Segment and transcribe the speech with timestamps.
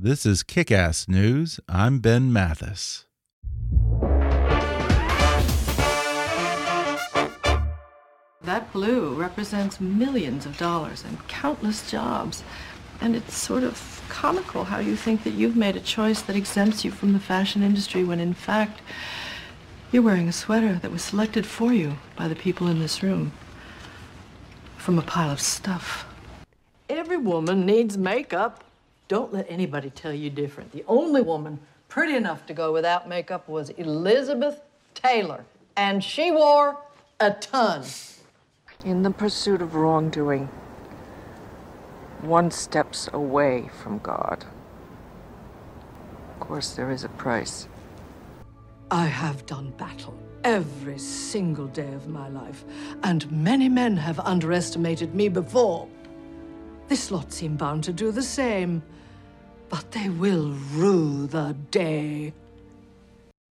[0.00, 1.58] This is Kick Ass News.
[1.68, 3.06] I'm Ben Mathis.
[8.42, 12.44] That blue represents millions of dollars and countless jobs.
[13.00, 16.84] And it's sort of comical how you think that you've made a choice that exempts
[16.84, 18.80] you from the fashion industry when in fact
[19.90, 23.32] you're wearing a sweater that was selected for you by the people in this room
[24.76, 26.06] from a pile of stuff.
[26.88, 28.62] Every woman needs makeup.
[29.08, 30.70] Don't let anybody tell you different.
[30.72, 34.60] The only woman pretty enough to go without makeup was Elizabeth
[34.94, 36.76] Taylor, and she wore
[37.18, 37.84] a ton.
[38.84, 40.50] In the pursuit of wrongdoing,
[42.20, 44.44] one steps away from God.
[46.34, 47.66] Of course, there is a price.
[48.90, 52.62] I have done battle every single day of my life,
[53.02, 55.88] and many men have underestimated me before.
[56.88, 58.82] This lot seem bound to do the same
[59.68, 62.32] but they will rue the day.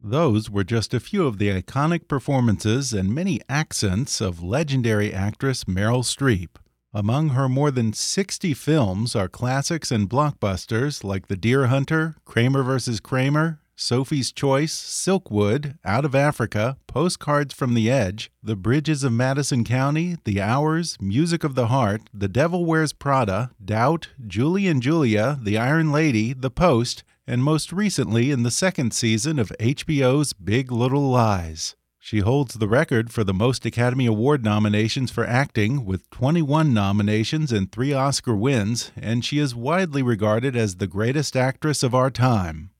[0.03, 5.64] Those were just a few of the iconic performances and many accents of legendary actress
[5.64, 6.50] Meryl Streep.
[6.94, 12.63] Among her more than 60 films are classics and blockbusters like The Deer Hunter, Kramer
[12.63, 13.00] vs.
[13.00, 19.64] Kramer, Sophie's Choice, Silkwood, Out of Africa, Postcards from the Edge, The Bridges of Madison
[19.64, 25.38] County, The Hours, Music of the Heart, The Devil Wears Prada, Doubt, Julie and Julia,
[25.40, 30.72] The Iron Lady, The Post, and most recently in the second season of HBO's Big
[30.72, 31.76] Little Lies.
[32.00, 37.52] She holds the record for the most Academy Award nominations for acting, with 21 nominations
[37.52, 42.10] and three Oscar wins, and she is widely regarded as the greatest actress of our
[42.10, 42.72] time.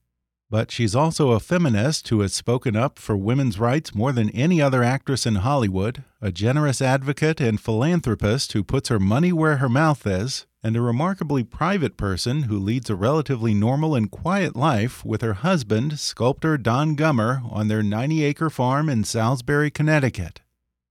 [0.50, 4.62] But she's also a feminist who has spoken up for women's rights more than any
[4.62, 9.68] other actress in Hollywood, a generous advocate and philanthropist who puts her money where her
[9.68, 15.04] mouth is, and a remarkably private person who leads a relatively normal and quiet life
[15.04, 20.40] with her husband, sculptor Don Gummer, on their 90 acre farm in Salisbury, Connecticut.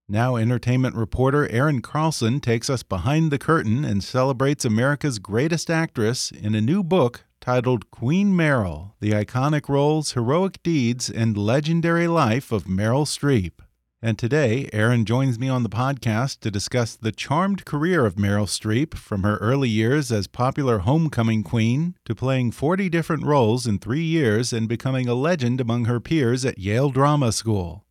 [0.07, 6.31] Now, entertainment reporter Erin Carlson takes us behind the curtain and celebrates America's greatest actress
[6.31, 12.51] in a new book titled Queen Meryl The Iconic Roles, Heroic Deeds, and Legendary Life
[12.51, 13.53] of Meryl Streep.
[14.01, 18.47] And today, Erin joins me on the podcast to discuss the charmed career of Meryl
[18.47, 23.79] Streep from her early years as popular homecoming queen to playing 40 different roles in
[23.79, 27.85] three years and becoming a legend among her peers at Yale Drama School.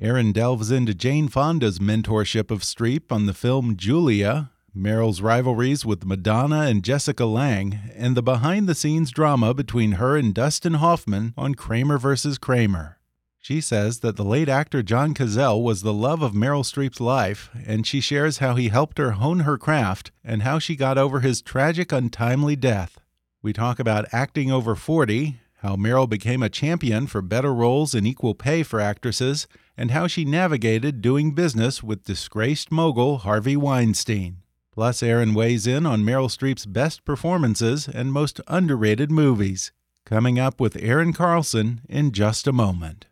[0.00, 6.04] Erin delves into Jane Fonda's mentorship of Streep on the film Julia, Meryl's rivalries with
[6.04, 11.34] Madonna and Jessica Lange, and the behind the scenes drama between her and Dustin Hoffman
[11.36, 12.38] on Kramer vs.
[12.38, 12.98] Kramer.
[13.40, 17.50] She says that the late actor John Cazale was the love of Meryl Streep's life,
[17.66, 21.20] and she shares how he helped her hone her craft and how she got over
[21.20, 23.00] his tragic, untimely death.
[23.42, 28.06] We talk about acting over 40, how Meryl became a champion for better roles and
[28.06, 34.39] equal pay for actresses, and how she navigated doing business with disgraced mogul Harvey Weinstein.
[34.72, 39.72] Plus, Erin weighs in on Meryl Streep's best performances and most underrated movies.
[40.06, 43.06] Coming up with Erin Carlson in just a moment.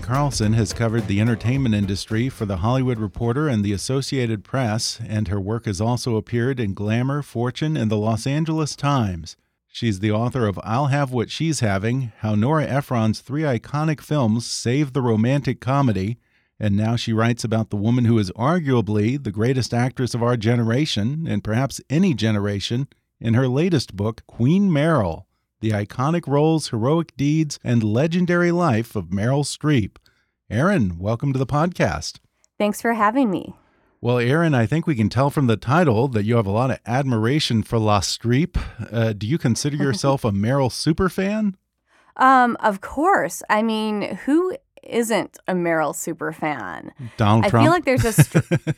[0.00, 5.28] Carlson has covered the entertainment industry for The Hollywood Reporter and the Associated Press, and
[5.28, 9.36] her work has also appeared in Glamour, Fortune, and the Los Angeles Times.
[9.66, 14.46] She's the author of I'll Have What She's Having How Nora Ephron's Three Iconic Films
[14.46, 16.18] Saved the Romantic Comedy.
[16.58, 20.36] And now she writes about the woman who is arguably the greatest actress of our
[20.36, 22.88] generation, and perhaps any generation,
[23.20, 25.24] in her latest book, Queen Meryl
[25.64, 29.96] The Iconic Roles, Heroic Deeds, and Legendary Life of Meryl Streep.
[30.50, 32.18] Erin, welcome to the podcast.
[32.58, 33.54] Thanks for having me.
[34.02, 36.70] Well, Erin, I think we can tell from the title that you have a lot
[36.70, 38.62] of admiration for La Streep.
[38.92, 41.54] Uh, do you consider yourself a Meryl superfan?
[42.18, 43.42] Um, of course.
[43.48, 46.92] I mean, who isn't a Meryl super fan?
[47.16, 47.64] Donald I Trump.
[47.64, 48.04] feel like there's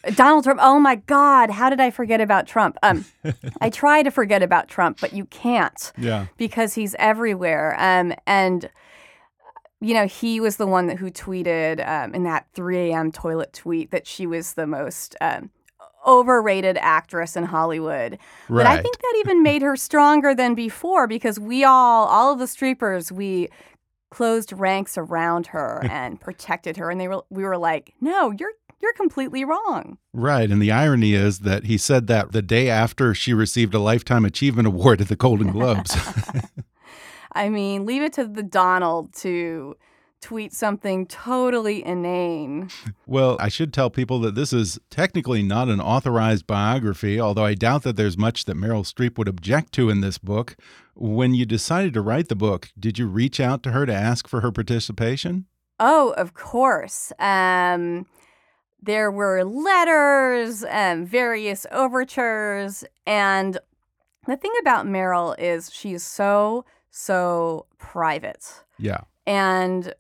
[0.05, 0.61] a Donald Trump.
[0.63, 2.77] Oh my God, how did I forget about Trump?
[2.83, 3.05] Um,
[3.61, 5.93] I try to forget about Trump, but you can't.
[5.99, 6.27] Yeah.
[6.37, 7.77] Because he's everywhere.
[7.79, 8.71] Um, and
[9.81, 13.13] you know, he was the one that who tweeted um, in that 3 a.m.
[13.13, 15.51] toilet tweet that she was the most um,
[16.07, 18.19] overrated actress in Hollywood.
[18.49, 18.65] Right.
[18.65, 22.39] But I think that even made her stronger than before because we all, all of
[22.39, 23.49] the streepers, we
[24.17, 28.53] closed ranks around her and protected her, and they were, we were like, no, you're
[28.81, 29.97] you're completely wrong.
[30.13, 30.51] Right.
[30.51, 34.27] And the irony is that he said that the day after she received a Lifetime
[34.27, 35.97] Achievement Award at the Golden Globes.
[37.33, 39.77] I mean, leave it to the Donald to
[40.27, 42.69] tweet something totally inane.
[43.07, 47.55] well, I should tell people that this is technically not an authorized biography, although I
[47.55, 50.57] doubt that there's much that Meryl Streep would object to in this book.
[50.97, 54.27] When you decided to write the book, did you reach out to her to ask
[54.27, 55.47] for her participation?
[55.79, 57.13] Oh, of course.
[57.21, 58.07] Um,
[58.83, 62.83] there were letters and various overtures.
[63.07, 63.59] And
[64.27, 68.65] the thing about Meryl is she's so, so private.
[68.77, 69.03] Yeah.
[69.25, 69.95] And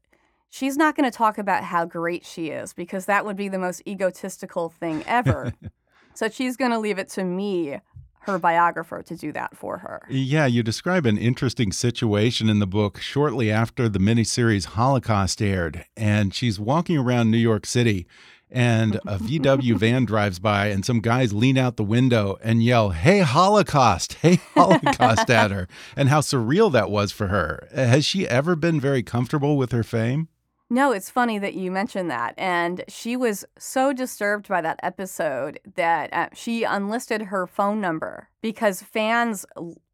[0.56, 3.58] she's not going to talk about how great she is because that would be the
[3.58, 5.52] most egotistical thing ever.
[6.14, 7.78] so she's going to leave it to me,
[8.20, 10.02] her biographer, to do that for her.
[10.08, 15.84] Yeah, you describe an interesting situation in the book shortly after the miniseries Holocaust aired.
[15.96, 18.06] And she's walking around New York City
[18.50, 22.90] and a VW van drives by, and some guys lean out the window and yell,
[22.90, 24.14] Hey, Holocaust!
[24.14, 25.68] Hey, Holocaust at her.
[25.96, 27.68] And how surreal that was for her.
[27.74, 30.28] Has she ever been very comfortable with her fame?
[30.68, 32.34] No, it's funny that you mentioned that.
[32.36, 38.28] And she was so disturbed by that episode that uh, she unlisted her phone number
[38.42, 39.46] because fans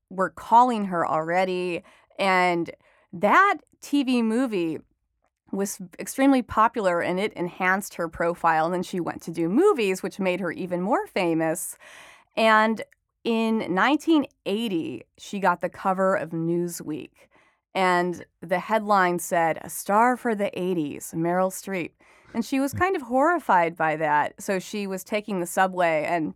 [0.08, 1.82] were calling her already.
[2.18, 2.70] And
[3.12, 4.78] that TV movie
[5.50, 8.64] was extremely popular and it enhanced her profile.
[8.64, 11.76] And then she went to do movies, which made her even more famous.
[12.34, 12.80] And
[13.24, 17.10] in 1980, she got the cover of Newsweek.
[17.74, 21.92] And the headline said, A star for the 80s, Meryl Streep.
[22.34, 22.78] And she was hmm.
[22.78, 24.40] kind of horrified by that.
[24.40, 26.34] So she was taking the subway and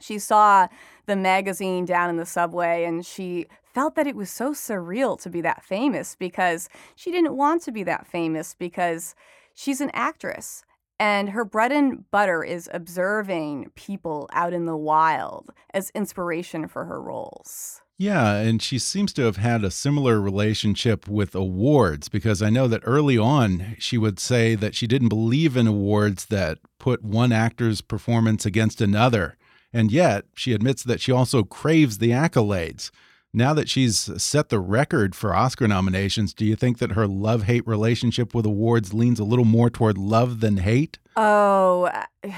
[0.00, 0.68] she saw
[1.06, 5.30] the magazine down in the subway and she felt that it was so surreal to
[5.30, 9.14] be that famous because she didn't want to be that famous because
[9.54, 10.62] she's an actress
[11.00, 16.86] and her bread and butter is observing people out in the wild as inspiration for
[16.86, 17.82] her roles.
[18.00, 22.68] Yeah, and she seems to have had a similar relationship with awards because I know
[22.68, 27.32] that early on she would say that she didn't believe in awards that put one
[27.32, 29.36] actor's performance against another.
[29.72, 32.92] And yet, she admits that she also craves the accolades.
[33.34, 37.42] Now that she's set the record for Oscar nominations, do you think that her love
[37.42, 41.00] hate relationship with awards leans a little more toward love than hate?
[41.16, 41.90] Oh,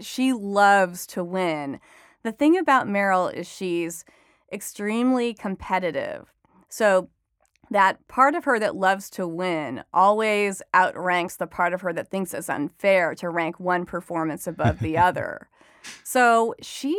[0.00, 1.78] she loves to win.
[2.22, 4.04] The thing about Meryl is she's
[4.52, 6.32] extremely competitive.
[6.68, 7.08] So,
[7.70, 12.10] that part of her that loves to win always outranks the part of her that
[12.10, 15.48] thinks it's unfair to rank one performance above the other.
[16.02, 16.96] So, she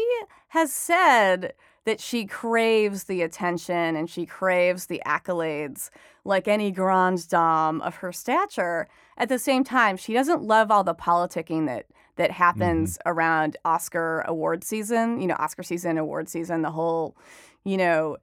[0.50, 1.54] has said
[1.86, 5.90] that she craves the attention and she craves the accolades
[6.24, 8.88] like any grande dame of her stature.
[9.18, 11.86] At the same time, she doesn't love all the politicking that
[12.20, 13.10] that happens mm-hmm.
[13.12, 17.16] around Oscar award season, you know, Oscar season, award season, the whole,
[17.64, 18.18] you know,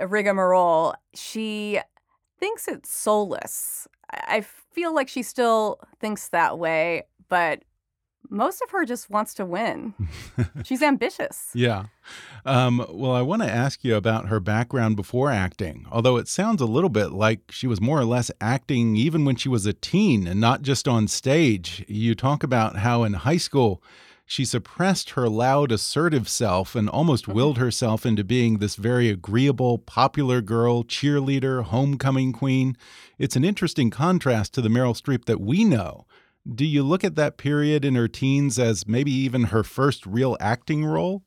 [0.00, 0.94] rigmarole.
[1.14, 1.78] She
[2.40, 3.86] thinks it's soulless.
[4.10, 7.62] I feel like she still thinks that way, but
[8.32, 9.94] most of her just wants to win.
[10.64, 11.50] She's ambitious.
[11.54, 11.86] Yeah.
[12.44, 16.60] Um, well, I want to ask you about her background before acting, although it sounds
[16.60, 19.72] a little bit like she was more or less acting even when she was a
[19.72, 21.84] teen and not just on stage.
[21.86, 23.82] You talk about how in high school
[24.24, 27.34] she suppressed her loud, assertive self and almost mm-hmm.
[27.34, 32.76] willed herself into being this very agreeable, popular girl, cheerleader, homecoming queen.
[33.18, 36.06] It's an interesting contrast to the Meryl Streep that we know
[36.50, 40.36] do you look at that period in her teens as maybe even her first real
[40.40, 41.22] acting role?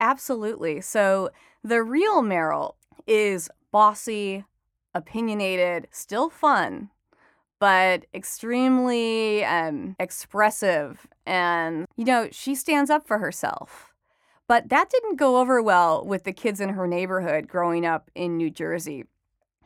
[0.00, 0.80] Absolutely.
[0.80, 1.30] So
[1.64, 2.74] the real Meryl
[3.06, 4.44] is bossy,
[4.94, 6.90] opinionated, still fun,
[7.58, 11.06] but extremely um, expressive.
[11.24, 13.92] And, you know, she stands up for herself.
[14.48, 18.36] But that didn't go over well with the kids in her neighborhood growing up in
[18.36, 19.04] New Jersey.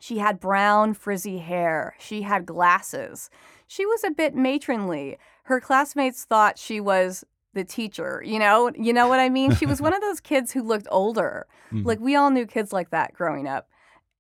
[0.00, 1.95] She had brown, frizzy hair.
[2.00, 3.30] She had glasses.
[3.66, 5.19] She was a bit matronly.
[5.45, 8.71] Her classmates thought she was the teacher, you know?
[8.76, 9.54] You know what I mean?
[9.54, 11.47] She was one of those kids who looked older.
[11.71, 11.87] Mm-hmm.
[11.87, 13.69] Like we all knew kids like that growing up.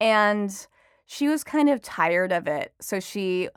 [0.00, 0.54] And
[1.06, 2.74] she was kind of tired of it.
[2.80, 3.48] So she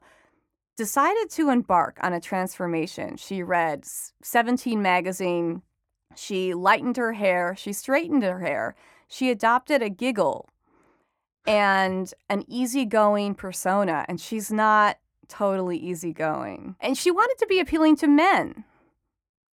[0.78, 3.18] decided to embark on a transformation.
[3.18, 3.86] She read
[4.24, 5.62] 17 magazine.
[6.16, 7.54] She lightened her hair.
[7.58, 8.76] She straightened her hair.
[9.08, 10.50] She adopted a giggle
[11.46, 14.06] and an easygoing persona.
[14.08, 14.98] And she's not
[15.28, 16.76] totally easygoing.
[16.80, 18.64] And she wanted to be appealing to men.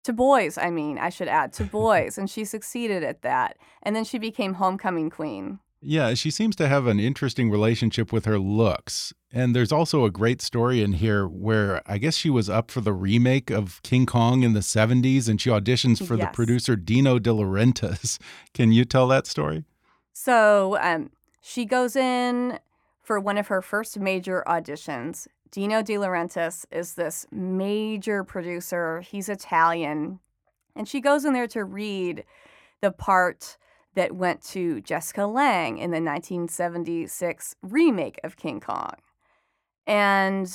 [0.05, 2.17] To boys, I mean, I should add, to boys.
[2.17, 3.59] and she succeeded at that.
[3.83, 5.59] And then she became homecoming queen.
[5.83, 9.15] Yeah, she seems to have an interesting relationship with her looks.
[9.33, 12.83] And there's also a great story in here where I guess she was up for
[12.83, 16.27] the remake of King Kong in the 70s and she auditions for yes.
[16.27, 18.19] the producer Dino De Laurentiis.
[18.55, 19.65] Can you tell that story?
[20.13, 22.59] So um, she goes in
[23.03, 25.27] for one of her first major auditions.
[25.51, 29.01] Dino De Laurentiis is this major producer.
[29.01, 30.21] He's Italian.
[30.77, 32.25] And she goes in there to read
[32.81, 33.57] the part
[33.95, 38.95] that went to Jessica Lange in the 1976 remake of King Kong.
[39.87, 40.49] And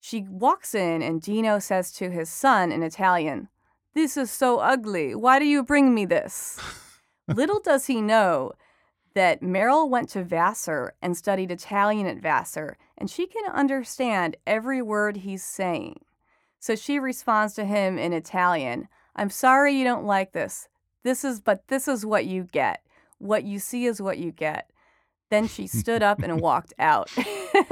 [0.00, 3.48] she walks in, and Dino says to his son in Italian,
[3.94, 5.14] This is so ugly.
[5.14, 6.58] Why do you bring me this?
[7.28, 8.52] Little does he know
[9.18, 14.80] that Meryl went to Vassar and studied Italian at Vassar, and she can understand every
[14.80, 15.98] word he's saying.
[16.60, 20.68] So she responds to him in Italian I'm sorry you don't like this.
[21.02, 22.84] This is, but this is what you get.
[23.18, 24.70] What you see is what you get.
[25.28, 27.10] Then she stood up and walked out.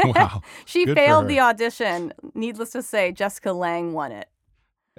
[0.01, 0.43] wow.
[0.65, 2.13] she Good failed the audition.
[2.35, 4.29] Needless to say, Jessica Lange won it.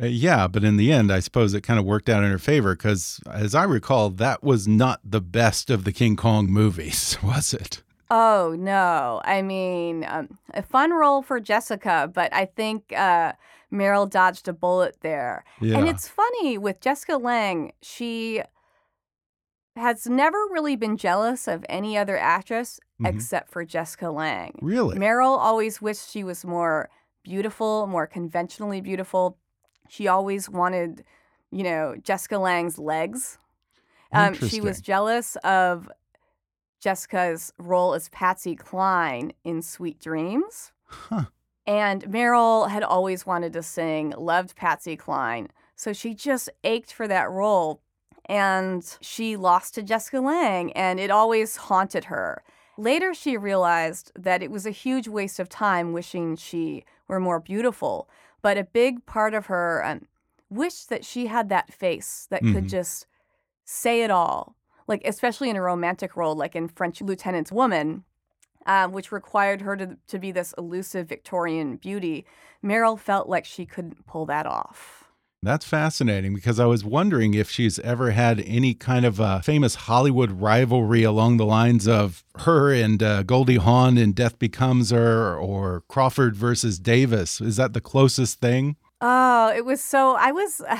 [0.01, 2.37] Uh, yeah, but in the end, I suppose it kind of worked out in her
[2.37, 7.17] favor because, as I recall, that was not the best of the King Kong movies,
[7.23, 7.81] was it?
[8.09, 9.21] Oh, no.
[9.25, 13.33] I mean, um, a fun role for Jessica, but I think uh,
[13.71, 15.43] Meryl dodged a bullet there.
[15.59, 15.79] Yeah.
[15.79, 18.43] And it's funny with Jessica Lange, she
[19.75, 23.15] has never really been jealous of any other actress mm-hmm.
[23.15, 24.57] except for Jessica Lange.
[24.61, 24.97] Really?
[24.97, 26.89] Meryl always wished she was more
[27.23, 29.37] beautiful, more conventionally beautiful.
[29.87, 31.03] She always wanted,
[31.51, 33.37] you know, Jessica Lange's legs.
[34.11, 35.91] Um, she was jealous of
[36.79, 40.71] Jessica's role as Patsy Cline in Sweet Dreams.
[40.85, 41.25] Huh.
[41.65, 45.49] And Meryl had always wanted to sing, loved Patsy Cline.
[45.75, 47.81] So she just ached for that role.
[48.29, 52.43] And she lost to Jessica Lang, and it always haunted her.
[52.77, 57.39] Later, she realized that it was a huge waste of time wishing she were more
[57.39, 58.09] beautiful.
[58.47, 60.07] But a big part of her um,
[60.49, 62.53] wished that she had that face that mm-hmm.
[62.53, 63.05] could just
[63.65, 64.55] say it all.
[64.87, 68.05] Like, especially in a romantic role, like in French Lieutenant's Woman,
[68.65, 72.25] um, which required her to, to be this elusive Victorian beauty,
[72.63, 75.06] Meryl felt like she couldn't pull that off.
[75.43, 79.75] That's fascinating because I was wondering if she's ever had any kind of a famous
[79.75, 85.37] Hollywood rivalry along the lines of her and uh, Goldie Hawn in Death Becomes Her
[85.37, 87.39] or Crawford versus Davis.
[87.39, 88.77] Is that the closest thing?
[88.99, 90.15] Oh, it was so.
[90.15, 90.61] I was.
[90.67, 90.77] Uh,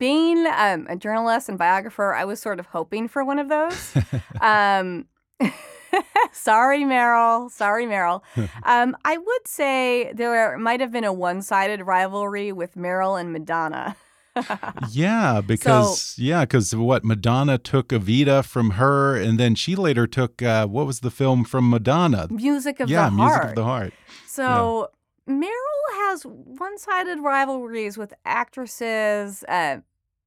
[0.00, 3.94] being um, a journalist and biographer, I was sort of hoping for one of those.
[4.40, 5.06] um,
[6.32, 7.50] Sorry, Meryl.
[7.50, 8.22] Sorry, Meryl.
[8.64, 13.32] Um, I would say there might have been a one sided rivalry with Meryl and
[13.32, 13.96] Madonna.
[14.90, 20.06] yeah, because so, yeah, because what Madonna took Evita from her, and then she later
[20.06, 22.28] took uh, what was the film from Madonna?
[22.30, 23.32] Music of yeah, the Heart.
[23.32, 23.94] Music of the Heart.
[24.26, 24.90] So
[25.26, 25.34] yeah.
[25.34, 29.78] Meryl has one-sided rivalries with actresses uh,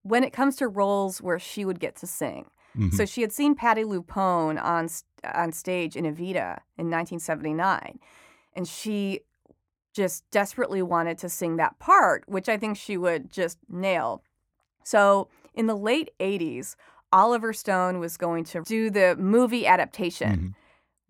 [0.03, 2.46] when it comes to roles where she would get to sing.
[2.77, 2.95] Mm-hmm.
[2.95, 4.89] So she had seen Patti LuPone on
[5.33, 7.99] on stage in Evita in 1979,
[8.53, 9.21] and she
[9.93, 14.23] just desperately wanted to sing that part, which I think she would just nail.
[14.83, 16.75] So in the late 80s,
[17.11, 20.47] Oliver Stone was going to do the movie adaptation mm-hmm.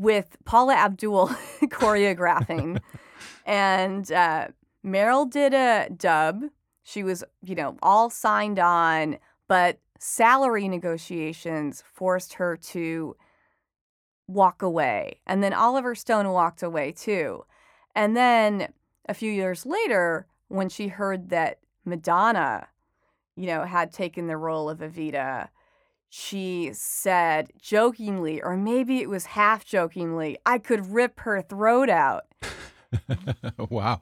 [0.03, 1.27] with Paula Abdul
[1.63, 2.81] choreographing,
[3.45, 4.47] and uh,
[4.85, 6.43] Meryl did a dub.
[6.83, 9.17] She was, you know, all signed on,
[9.47, 13.15] but salary negotiations forced her to
[14.27, 15.21] walk away.
[15.25, 17.45] And then Oliver Stone walked away too.
[17.95, 18.73] And then
[19.07, 22.67] a few years later, when she heard that Madonna,
[23.37, 25.47] you know, had taken the role of Evita,
[26.09, 32.25] she said jokingly, or maybe it was half jokingly, I could rip her throat out.
[33.69, 34.01] wow.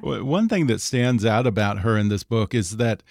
[0.00, 3.04] One thing that stands out about her in this book is that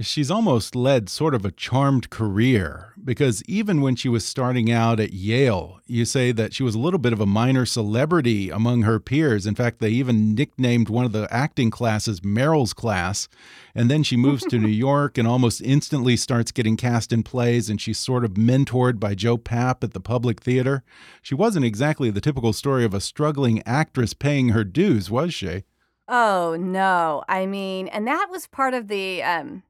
[0.00, 5.00] she's almost led sort of a charmed career because even when she was starting out
[5.00, 8.82] at Yale, you say that she was a little bit of a minor celebrity among
[8.82, 9.46] her peers.
[9.46, 13.28] In fact, they even nicknamed one of the acting classes Meryl's class.
[13.74, 17.68] And then she moves to New York and almost instantly starts getting cast in plays,
[17.68, 20.82] and she's sort of mentored by Joe Papp at the Public Theater.
[21.22, 25.64] She wasn't exactly the typical story of a struggling actress paying her dues, was she?
[26.08, 27.22] Oh, no.
[27.28, 29.22] I mean, and that was part of the.
[29.22, 29.62] Um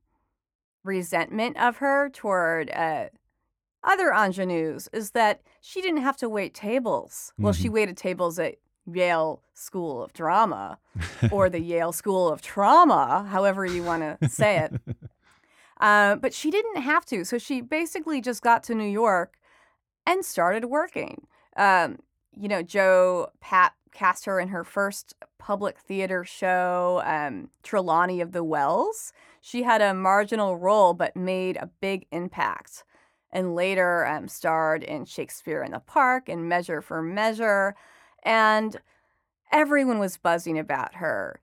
[0.85, 3.07] resentment of her toward uh,
[3.85, 7.33] other ingenues is that she didn't have to wait tables.
[7.39, 7.73] Well, she Mhm.
[7.73, 8.57] waited tables at
[8.87, 10.79] Yale School of Drama
[11.31, 14.73] or the Yale School of Trauma, however you want to say it.
[15.81, 17.25] Uh, but she didn't have to.
[17.25, 19.39] So she basically just got to New York
[20.07, 21.27] and started working.
[21.57, 21.99] Um,
[22.33, 28.33] you know, Joe Papp cast her in her first public theater show, um, Trelawny of
[28.33, 29.13] the Wells.
[29.41, 32.85] She had a marginal role but made a big impact.
[33.33, 37.77] And later um, starred in Shakespeare in the Park and Measure for Measure.
[38.25, 38.77] And
[39.53, 41.41] everyone was buzzing about her.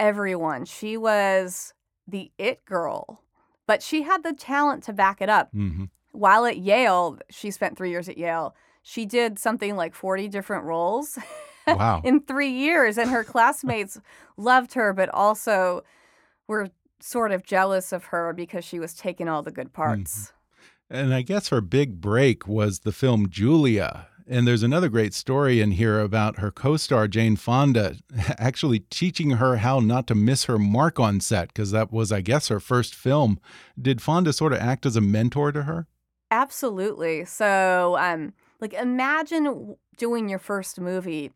[0.00, 0.64] Everyone.
[0.64, 1.74] She was
[2.08, 3.22] the it girl,
[3.66, 5.50] but she had the talent to back it up.
[5.52, 8.54] hmm While at Yale, she spent three years at Yale.
[8.82, 11.18] She did something like 40 different roles
[11.66, 12.00] Wow.
[12.04, 14.00] in three years, and her classmates
[14.36, 15.82] loved her, but also
[16.46, 16.70] were
[17.00, 20.32] sort of jealous of her because she was taking all the good parts.
[20.88, 24.08] And I guess her big break was the film Julia.
[24.28, 27.96] And there's another great story in here about her co star, Jane Fonda,
[28.38, 32.22] actually teaching her how not to miss her mark on set, because that was, I
[32.22, 33.38] guess, her first film.
[33.80, 35.86] Did Fonda sort of act as a mentor to her?
[36.32, 37.24] Absolutely.
[37.24, 41.30] So, um, like, imagine doing your first movie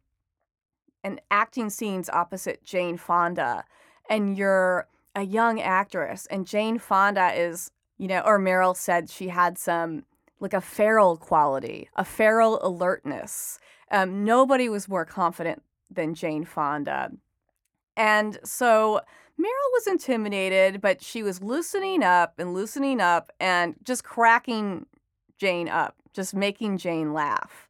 [1.02, 3.64] and acting scenes opposite Jane Fonda,
[4.08, 9.28] and you're a young actress, and Jane Fonda is, you know, or Meryl said she
[9.28, 10.04] had some
[10.40, 13.58] like a feral quality, a feral alertness.
[13.90, 17.10] Um, nobody was more confident than Jane Fonda.
[17.96, 19.00] And so
[19.38, 24.86] Meryl was intimidated, but she was loosening up and loosening up and just cracking
[25.38, 27.68] Jane up, just making Jane laugh.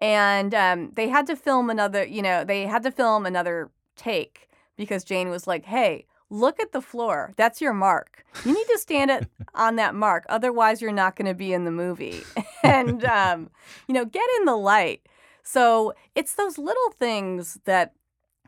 [0.00, 4.48] And um, they had to film another, you know, they had to film another take
[4.76, 7.32] because Jane was like, hey, look at the floor.
[7.36, 8.24] That's your mark.
[8.44, 10.24] You need to stand it on that mark.
[10.28, 12.22] Otherwise, you're not going to be in the movie.
[12.62, 13.50] and, um,
[13.88, 15.06] you know, get in the light.
[15.42, 17.94] So it's those little things that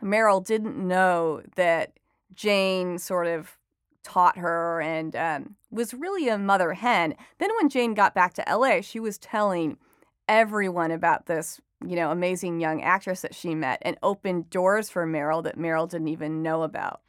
[0.02, 1.94] Meryl didn't know that
[2.34, 3.58] Jane sort of
[4.02, 7.14] taught her and um, was really a mother hen.
[7.38, 9.78] Then when Jane got back to LA, she was telling
[10.30, 15.06] everyone about this, you know, amazing young actress that she met and opened doors for
[15.06, 17.00] Meryl that Meryl didn't even know about.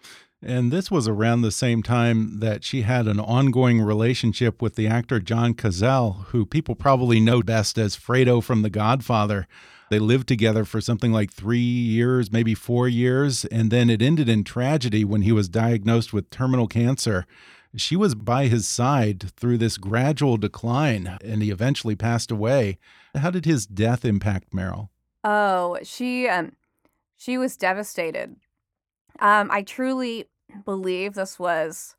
[0.43, 4.87] And this was around the same time that she had an ongoing relationship with the
[4.87, 9.47] actor John Cazale, who people probably know best as Fredo from The Godfather.
[9.91, 14.29] They lived together for something like three years, maybe four years, and then it ended
[14.29, 17.27] in tragedy when he was diagnosed with terminal cancer.
[17.75, 22.77] She was by his side through this gradual decline, and he eventually passed away.
[23.15, 24.89] How did his death impact Meryl?
[25.23, 26.53] Oh, she um
[27.15, 28.35] she was devastated.
[29.19, 30.25] Um I truly
[30.65, 31.95] believe this was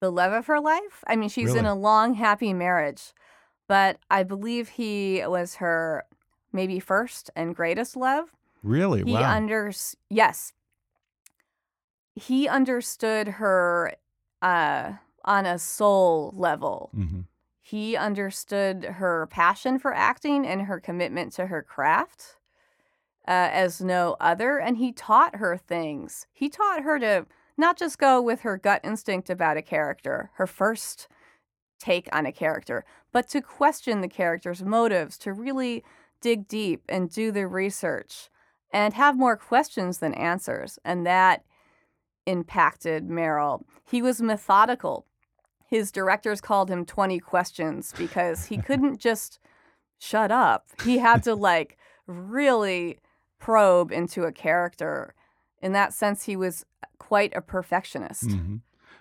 [0.00, 1.04] the love of her life.
[1.06, 3.12] I mean, she's in a long happy marriage,
[3.68, 6.04] but I believe he was her
[6.52, 8.30] maybe first and greatest love.
[8.62, 9.02] Really?
[9.02, 9.36] He wow.
[9.36, 9.72] under
[10.08, 10.52] yes.
[12.14, 13.94] He understood her
[14.44, 14.92] uh
[15.24, 16.90] on a soul level.
[16.94, 17.20] hmm
[17.62, 22.36] He understood her passion for acting and her commitment to her craft
[23.26, 24.58] uh, as no other.
[24.58, 26.26] And he taught her things.
[26.32, 27.26] He taught her to
[27.56, 31.08] not just go with her gut instinct about a character, her first
[31.78, 35.84] take on a character, but to question the character's motives, to really
[36.20, 38.28] dig deep and do the research
[38.72, 40.78] and have more questions than answers.
[40.84, 41.44] And that
[42.26, 43.62] impacted Meryl.
[43.84, 45.06] He was methodical
[45.74, 49.40] his directors called him 20 questions because he couldn't just
[49.98, 50.66] shut up.
[50.84, 52.98] He had to like really
[53.40, 55.14] probe into a character.
[55.60, 56.64] In that sense, he was
[56.98, 58.30] quite a perfectionist.
[58.30, 58.56] hmm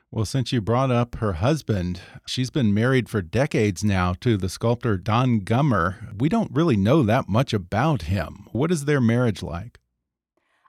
[0.10, 4.50] Well, since you brought up her husband, she's been married for decades now to the
[4.50, 6.20] sculptor Don Gummer.
[6.20, 8.48] We don't really know that much about him.
[8.52, 9.80] What is their marriage like?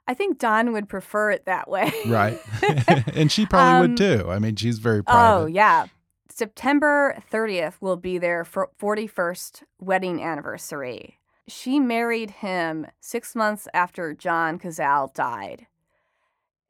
[0.07, 1.91] I think Don would prefer it that way.
[2.05, 2.39] Right.
[3.15, 4.29] and she probably Um, would too.
[4.29, 5.43] I mean, she's very private.
[5.43, 5.87] Oh, yeah.
[6.29, 11.19] September 30th will be their 41st wedding anniversary.
[11.47, 15.67] She married him six months after John Cazale died.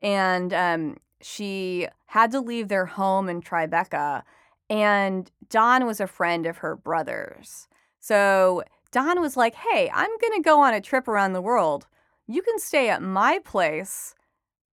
[0.01, 4.23] And um, she had to leave their home in Tribeca.
[4.69, 7.67] And Don was a friend of her brother's.
[7.99, 11.87] So Don was like, hey, I'm going to go on a trip around the world.
[12.27, 14.15] You can stay at my place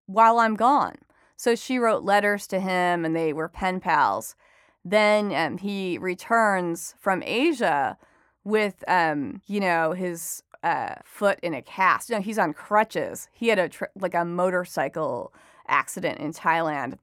[0.06, 0.96] while I'm gone.
[1.36, 4.36] So she wrote letters to him and they were pen pals.
[4.84, 7.96] Then um, he returns from Asia
[8.44, 12.10] with, um, you know, his uh, foot in a cast.
[12.10, 13.28] No, he's on crutches.
[13.32, 15.32] He had a like a motorcycle
[15.66, 16.98] accident in Thailand,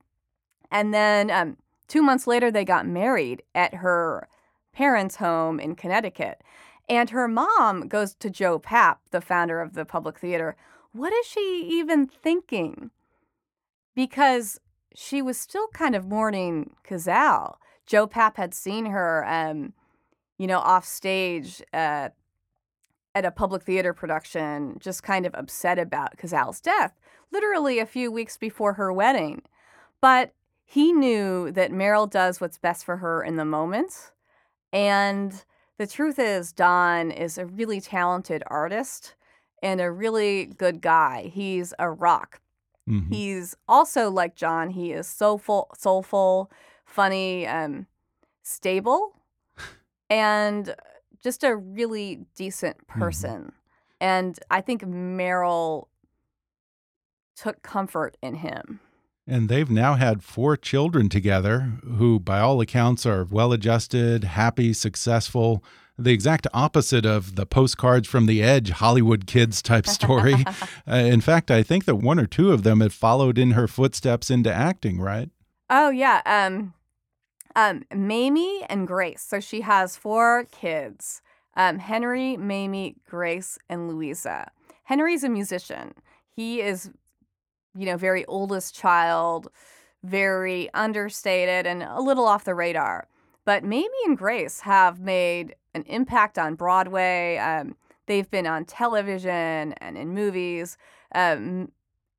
[0.71, 1.57] and then um,
[1.87, 4.27] two months later they got married at her
[4.73, 6.41] parents' home in Connecticut.
[6.89, 10.55] And her mom goes to Joe Papp, the founder of the Public Theater.
[10.91, 12.89] What is she even thinking?
[13.95, 14.59] Because
[14.95, 17.55] she was still kind of mourning Cazale.
[17.85, 19.73] Joe Papp had seen her, um,
[20.39, 22.09] you know, off stage uh,
[23.13, 26.99] at a public theater production, just kind of upset about Cazale's death,
[27.31, 29.43] literally a few weeks before her wedding.
[30.01, 30.33] But
[30.65, 34.11] he knew that Meryl does what's best for her in the moment.
[34.71, 35.43] And
[35.79, 39.15] the truth is, Don is a really talented artist
[39.63, 41.31] and a really good guy.
[41.33, 42.41] He's a rock.
[42.87, 43.13] Mm-hmm.
[43.13, 46.51] He's also like John, he is soulful, soulful
[46.85, 47.87] funny, um,
[48.43, 49.13] stable,
[50.09, 50.75] and
[51.23, 52.99] just a really decent mm-hmm.
[52.99, 53.41] person.
[53.41, 53.49] Mm-hmm.
[54.01, 55.87] And I think Meryl
[57.37, 58.81] took comfort in him.
[59.29, 64.73] And they've now had four children together who, by all accounts, are well adjusted, happy,
[64.73, 65.63] successful.
[65.97, 70.45] The exact opposite of the postcards from the edge Hollywood kids type story.
[70.89, 73.67] uh, in fact, I think that one or two of them have followed in her
[73.67, 75.29] footsteps into acting, right?
[75.69, 76.21] Oh, yeah.
[76.25, 76.73] Um,
[77.55, 79.21] um, Mamie and Grace.
[79.21, 81.21] So she has four kids
[81.55, 84.49] um, Henry, Mamie, Grace, and Louisa.
[84.85, 85.93] Henry's a musician.
[86.33, 86.89] He is,
[87.75, 89.49] you know, very oldest child,
[90.03, 93.07] very understated, and a little off the radar.
[93.45, 97.37] But Mamie and Grace have made an impact on Broadway.
[97.37, 100.77] Um, they've been on television and in movies.
[101.15, 101.71] Um,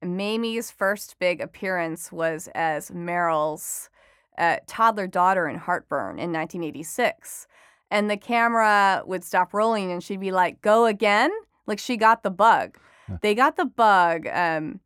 [0.02, 3.90] Mamie's first big appearance was as Meryl's
[4.38, 7.46] uh, toddler daughter in Heartburn in 1986.
[7.90, 11.30] And the camera would stop rolling and she'd be like, go again?
[11.66, 12.78] Like she got the bug.
[13.22, 14.80] They got the bug um,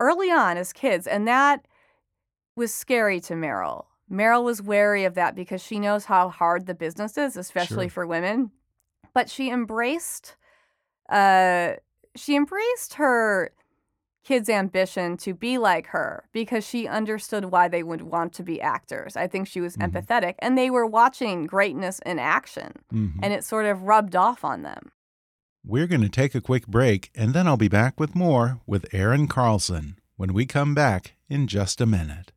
[0.00, 1.06] early on as kids.
[1.06, 1.66] And that
[2.56, 3.86] was scary to Meryl.
[4.10, 7.90] Meryl was wary of that because she knows how hard the business is, especially sure.
[7.90, 8.50] for women.
[9.14, 10.36] But she embraced,
[11.08, 11.74] uh,
[12.14, 13.52] she embraced her
[14.24, 18.60] kid's ambition to be like her because she understood why they would want to be
[18.60, 19.16] actors.
[19.16, 19.96] I think she was mm-hmm.
[19.96, 23.20] empathetic and they were watching greatness in action mm-hmm.
[23.22, 24.90] and it sort of rubbed off on them.
[25.66, 28.92] We're going to take a quick break and then I'll be back with more with
[28.92, 32.32] Erin Carlson when we come back in just a minute.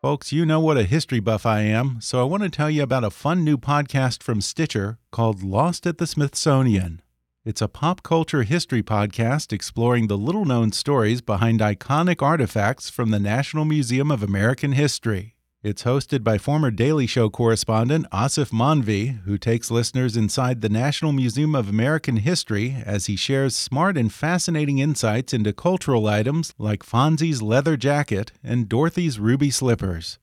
[0.00, 2.84] Folks, you know what a history buff I am, so I want to tell you
[2.84, 7.02] about a fun new podcast from Stitcher called Lost at the Smithsonian.
[7.44, 13.10] It's a pop culture history podcast exploring the little known stories behind iconic artifacts from
[13.10, 15.35] the National Museum of American History.
[15.66, 21.10] It's hosted by former Daily Show correspondent Aasif Mandvi, who takes listeners inside the National
[21.10, 26.84] Museum of American History as he shares smart and fascinating insights into cultural items like
[26.84, 30.20] Fonzie's leather jacket and Dorothy's ruby slippers.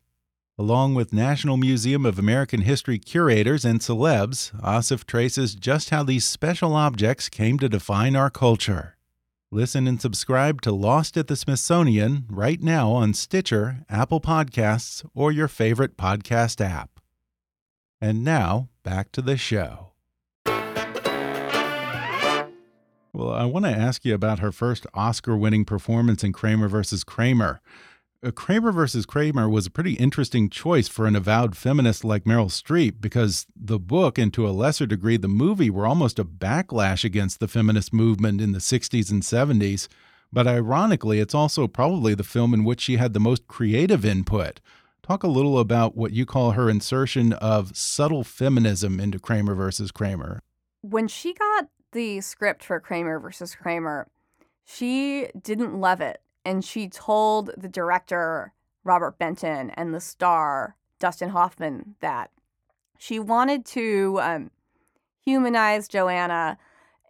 [0.58, 6.24] Along with National Museum of American History curators and celebs, Aasif traces just how these
[6.24, 8.96] special objects came to define our culture.
[9.54, 15.32] Listen and subscribe to Lost at the Smithsonian right now on Stitcher, Apple Podcasts, or
[15.32, 17.00] your favorite podcast app.
[18.02, 19.92] And now, back to the show.
[23.14, 27.04] Well, I want to ask you about her first Oscar winning performance in Kramer versus
[27.04, 27.62] Kramer.
[28.24, 32.46] Uh, Kramer versus Kramer was a pretty interesting choice for an avowed feminist like Meryl
[32.46, 37.04] Streep because the book, and to a lesser degree the movie, were almost a backlash
[37.04, 39.90] against the feminist movement in the 60s and 70s.
[40.32, 44.62] But ironically, it's also probably the film in which she had the most creative input.
[45.02, 49.92] Talk a little about what you call her insertion of subtle feminism into Kramer versus
[49.92, 50.40] Kramer.
[50.82, 54.08] When she got the script for Kramer versus Kramer,
[54.64, 58.54] she didn't love it and she told the director
[58.84, 62.32] Robert Benton and the star Dustin Hoffman that
[62.98, 64.52] she wanted to um,
[65.26, 66.58] humanize Joanna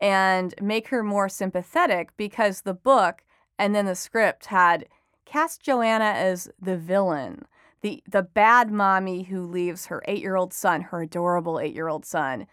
[0.02, 3.24] and make her more sympathetic because the book
[3.58, 4.88] and then the script had
[5.26, 7.46] cast Joanna as the villain,
[7.82, 12.48] the the bad mommy who leaves her 8-year-old son, her adorable 8-year-old son,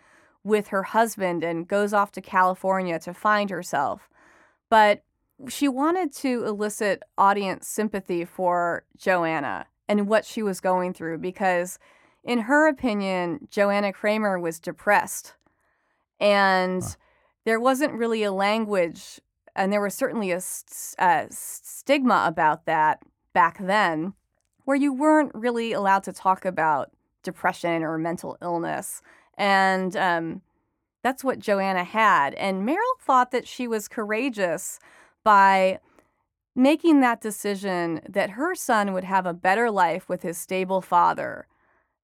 [0.44, 4.08] with her husband and goes off to California to find herself.
[4.68, 5.02] But
[5.48, 11.78] she wanted to elicit audience sympathy for Joanna and what she was going through because
[12.22, 15.34] in her opinion, Joanna Kramer was depressed.
[16.18, 16.90] And huh.
[17.44, 19.20] there wasn't really a language,
[19.56, 20.40] and there was certainly a,
[20.98, 23.00] a stigma about that
[23.32, 24.12] back then,
[24.64, 26.90] where you weren't really allowed to talk about
[27.22, 29.00] depression or mental illness.
[29.38, 30.42] And um,
[31.02, 32.34] that's what Joanna had.
[32.34, 34.78] And Meryl thought that she was courageous
[35.24, 35.78] by
[36.54, 41.46] making that decision that her son would have a better life with his stable father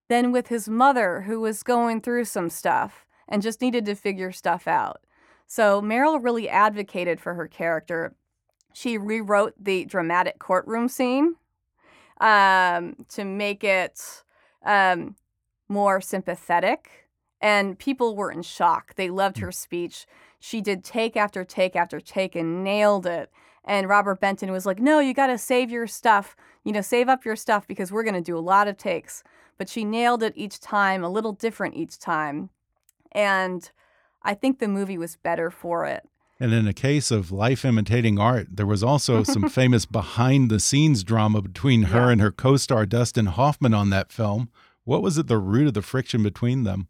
[0.08, 4.30] than with his mother, who was going through some stuff and just needed to figure
[4.30, 5.00] stuff out.
[5.46, 8.14] So Meryl really advocated for her character.
[8.72, 11.34] She rewrote the dramatic courtroom scene
[12.20, 14.22] um, to make it
[14.64, 15.16] um,
[15.68, 17.08] more sympathetic.
[17.40, 18.94] And people were in shock.
[18.94, 20.06] They loved her speech.
[20.38, 23.30] She did take after take after take and nailed it.
[23.64, 26.36] And Robert Benton was like, No, you got to save your stuff.
[26.64, 29.22] You know, save up your stuff because we're going to do a lot of takes
[29.58, 32.50] but she nailed it each time, a little different each time.
[33.12, 33.70] And
[34.22, 36.08] I think the movie was better for it.
[36.38, 40.60] And in a case of life imitating art, there was also some famous behind the
[40.60, 42.10] scenes drama between her yeah.
[42.10, 44.50] and her co star Dustin Hoffman on that film.
[44.84, 46.88] What was at the root of the friction between them?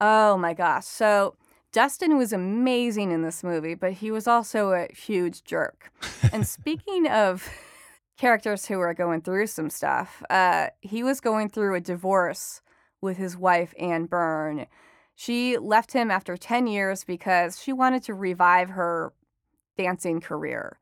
[0.00, 0.84] Oh my gosh.
[0.84, 1.36] So
[1.74, 5.90] Dustin was amazing in this movie, but he was also a huge jerk.
[6.32, 7.50] and speaking of
[8.16, 10.22] characters who are going through some stuff.
[10.30, 12.62] Uh, he was going through a divorce
[13.00, 14.66] with his wife, Anne Byrne.
[15.14, 19.12] She left him after 10 years because she wanted to revive her
[19.76, 20.78] dancing career.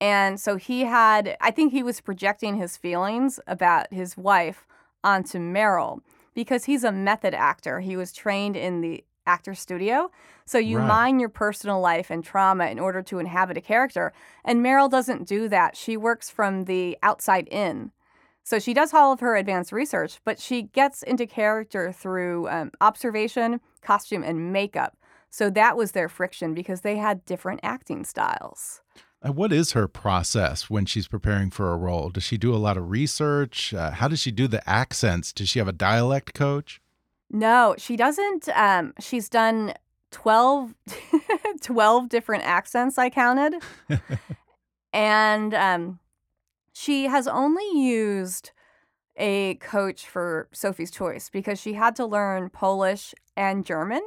[0.00, 4.66] And so he had, I think he was projecting his feelings about his wife
[5.02, 6.00] onto Meryl
[6.34, 7.80] because he's a method actor.
[7.80, 10.10] He was trained in the actor studio.
[10.44, 10.86] So you right.
[10.86, 14.12] mine your personal life and trauma in order to inhabit a character.
[14.44, 15.76] And Meryl doesn't do that.
[15.76, 17.90] She works from the outside in.
[18.44, 22.70] So she does all of her advanced research, but she gets into character through um,
[22.80, 24.96] observation, costume, and makeup.
[25.30, 28.82] So that was their friction because they had different acting styles.
[29.22, 32.10] What is her process when she's preparing for a role?
[32.10, 33.74] Does she do a lot of research?
[33.74, 35.32] Uh, how does she do the accents?
[35.32, 36.80] Does she have a dialect coach?
[37.30, 38.48] No, she doesn't.
[38.54, 39.74] Um, she's done
[40.10, 40.74] 12,
[41.60, 43.62] 12 different accents, I counted.
[44.92, 45.98] and um,
[46.72, 48.52] she has only used
[49.16, 54.02] a coach for Sophie's Choice because she had to learn Polish and German.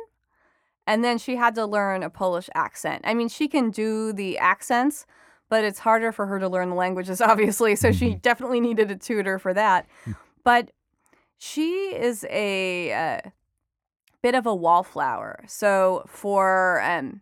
[0.87, 3.03] And then she had to learn a Polish accent.
[3.05, 5.05] I mean, she can do the accents,
[5.47, 7.75] but it's harder for her to learn the languages, obviously.
[7.75, 8.19] So she mm-hmm.
[8.19, 9.87] definitely needed a tutor for that.
[10.05, 10.11] Hmm.
[10.43, 10.71] But
[11.39, 13.29] she is a uh,
[14.21, 15.43] bit of a wallflower.
[15.47, 17.21] So for um,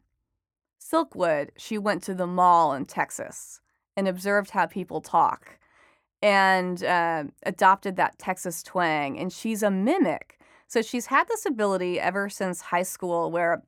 [0.81, 3.61] Silkwood, she went to the mall in Texas
[3.95, 5.59] and observed how people talk
[6.21, 9.19] and uh, adopted that Texas twang.
[9.19, 10.39] And she's a mimic.
[10.67, 13.63] So she's had this ability ever since high school where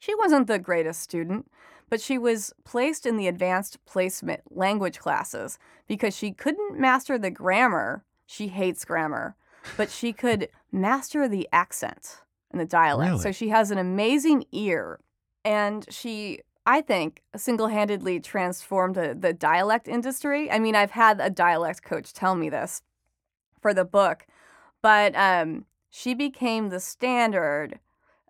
[0.00, 1.50] she wasn't the greatest student,
[1.88, 7.30] but she was placed in the advanced placement language classes because she couldn't master the
[7.30, 8.04] grammar.
[8.26, 9.36] She hates grammar
[9.76, 13.10] but she could master the accent and the dialect.
[13.10, 13.22] Really?
[13.22, 15.00] So she has an amazing ear.
[15.44, 20.50] And she, I think, single handedly transformed the, the dialect industry.
[20.50, 22.82] I mean, I've had a dialect coach tell me this
[23.60, 24.26] for the book,
[24.82, 27.78] but um, she became the standard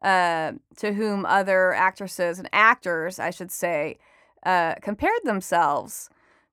[0.02, 3.98] uh, to whom other actresses and actors, I should say,
[4.44, 6.08] uh, compared themselves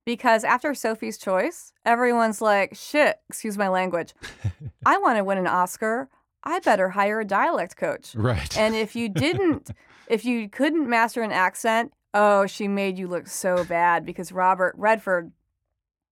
[0.06, 4.13] because after Sophie's Choice, everyone's like, shit, excuse my language.
[4.86, 6.10] I want to win an Oscar.
[6.44, 8.13] I better hire a dialect coach.
[8.15, 8.56] Right.
[8.58, 9.72] And if you didn't,
[10.08, 14.76] if you couldn't master an accent, oh, she made you look so bad because Robert
[14.78, 15.32] Redford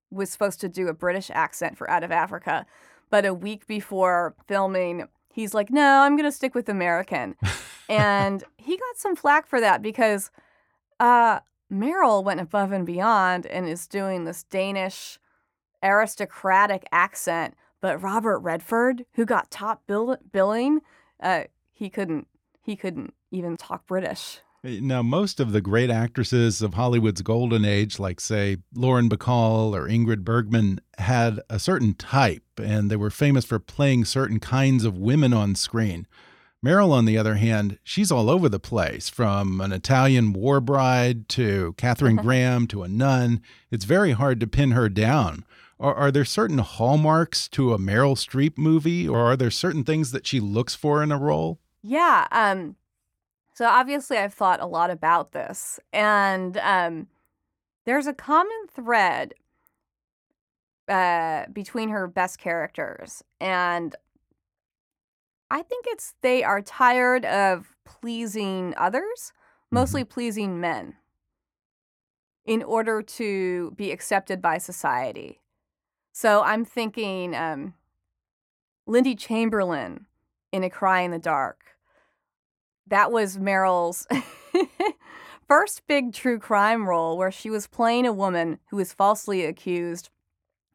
[0.10, 2.65] was supposed to do a British accent for Out of Africa.
[3.10, 7.36] But a week before filming, he's like, no, I'm going to stick with American.
[7.89, 10.32] and he got some flack for that because
[10.99, 11.39] uh,
[11.73, 15.19] Meryl went above and beyond and is doing this Danish
[15.83, 17.55] aristocratic accent.
[17.81, 20.81] But Robert Redford, who got top bill- billing,
[21.21, 22.27] uh, he couldn't.
[22.62, 24.39] He couldn't even talk British.
[24.63, 29.73] Eh, now, most of the great actresses of Hollywood's golden age, like, say, Lauren Bacall
[29.75, 34.86] or Ingrid Bergman, had a certain type, and they were famous for playing certain kinds
[34.86, 36.07] of women on screen.
[36.63, 41.28] Meryl, on the other hand, she's all over the place from an Italian war bride
[41.30, 43.41] to Katharine Graham to a nun.
[43.69, 45.43] It's very hard to pin her down.
[45.80, 50.12] Are, are there certain hallmarks to a Meryl Streep movie, or are there certain things
[50.12, 51.60] that she looks for in a role?
[51.82, 52.28] Yeah.
[52.32, 52.78] Um,
[53.54, 57.08] so obviously, I've thought a lot about this, and um,
[57.86, 59.34] there's a common thread
[60.88, 63.95] uh, between her best characters, and
[65.53, 69.33] I think it's they are tired of pleasing others,
[69.69, 70.95] mostly pleasing men,
[72.43, 75.41] in order to be accepted by society.
[76.11, 77.75] So I'm thinking um,
[78.87, 80.07] Lindy Chamberlain
[80.51, 81.77] in A Cry in the Dark.
[82.87, 84.07] That was Meryl's
[85.47, 90.09] first big true crime role where she was playing a woman who was falsely accused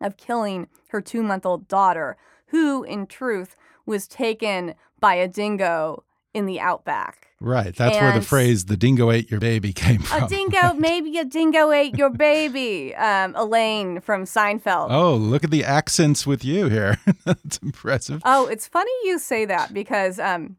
[0.01, 2.17] of killing her two month old daughter,
[2.51, 3.57] who, in truth,
[3.89, 7.29] was taken by a dingo in the outback.
[7.41, 7.75] Right.
[7.75, 10.25] That's where the phrase "the dingo ate your baby" came from.
[10.25, 12.95] A dingo, maybe a dingo ate your baby.
[12.95, 14.89] Um, Elaine from Seinfeld.
[14.91, 16.99] oh, look at the accents with you here.
[17.25, 18.23] That's impressive.
[18.25, 20.57] Oh, it's funny you say that because um,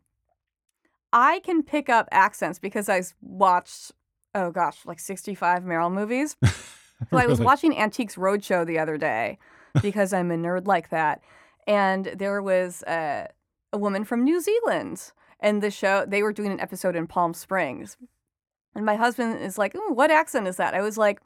[1.11, 3.91] I can pick up accents because I watched,
[4.33, 6.35] oh gosh, like 65 Meryl movies.
[7.09, 9.39] So I was watching Antiques Roadshow the other day
[9.81, 11.21] because I'm a nerd like that.
[11.69, 13.27] And there was a,
[13.71, 15.11] a woman from New Zealand.
[15.39, 17.95] And the show, they were doing an episode in Palm Springs.
[18.75, 20.73] And my husband is like, what accent is that?
[20.73, 21.21] I was like,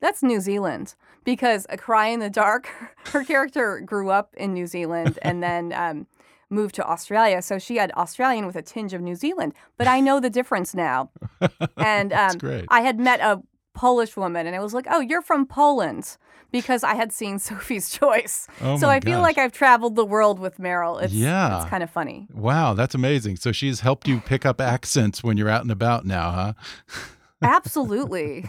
[0.00, 2.68] that's New Zealand because A Cry in the Dark,
[3.12, 6.06] her character grew up in New Zealand and then um,
[6.50, 7.40] moved to Australia.
[7.40, 9.54] So she had Australian with a tinge of New Zealand.
[9.78, 11.10] But I know the difference now.
[11.76, 12.64] And That's um, great.
[12.68, 13.42] I had met a
[13.74, 16.16] Polish woman and it was like, oh, you're from Poland
[16.52, 18.46] because I had seen Sophie's Choice.
[18.62, 21.02] Oh so I feel like I've traveled the world with Meryl.
[21.02, 21.60] It's, Yeah.
[21.60, 22.28] it's kind of funny.
[22.32, 23.36] Wow, that's amazing.
[23.36, 26.52] So she's helped you pick up accents when you're out and about now, huh?
[27.42, 28.46] Absolutely.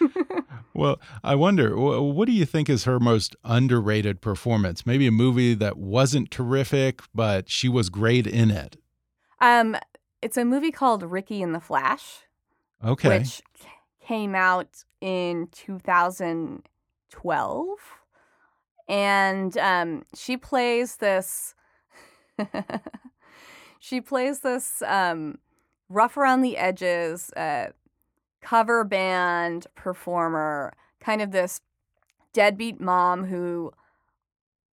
[0.74, 4.84] Well, I wonder, what do you think is her most underrated performance?
[4.84, 8.76] Maybe a movie that wasn't terrific, but she was great in it.
[9.40, 9.74] um,
[10.20, 12.24] it's a movie called Ricki and the Flash.
[12.84, 13.08] Okay.
[13.20, 13.40] which
[14.06, 17.78] came out in 2012.
[18.88, 21.56] And um, she plays this.
[23.80, 25.38] she plays this um,
[25.88, 27.70] rough around the edges uh,
[28.40, 31.60] cover band performer, kind of this
[32.32, 33.72] deadbeat mom who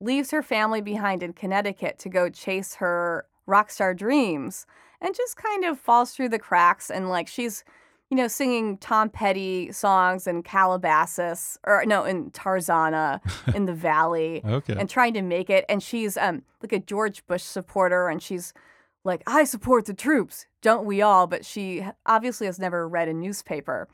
[0.01, 4.65] leaves her family behind in Connecticut to go chase her rock star dreams
[5.01, 7.63] and just kind of falls through the cracks and like she's
[8.11, 13.21] you know singing Tom Petty songs in Calabasas or no in Tarzana
[13.55, 14.77] in the valley Okay.
[14.79, 18.53] and trying to make it and she's um like a George Bush supporter and she's
[19.05, 21.27] like I support the troops don't we all?
[21.27, 23.89] But she obviously has never read a newspaper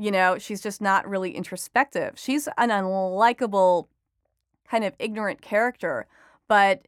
[0.00, 0.38] you know?
[0.38, 2.12] She's just not really introspective.
[2.16, 3.88] She's an unlikable
[4.70, 6.06] kind of ignorant character
[6.46, 6.86] but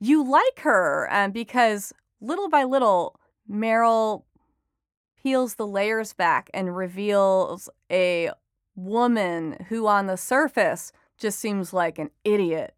[0.00, 3.18] you like her um, because little by little
[3.50, 4.24] Meryl
[5.22, 8.30] peels the layers back and reveals a
[8.74, 12.74] woman who on the surface just seems like an idiot